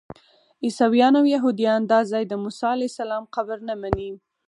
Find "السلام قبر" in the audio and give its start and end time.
2.91-3.57